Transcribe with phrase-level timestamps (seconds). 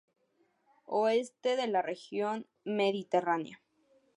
[0.85, 3.61] Oeste de la región mediterránea.